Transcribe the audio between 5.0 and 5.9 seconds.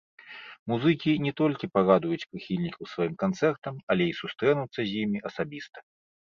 імі асабіста.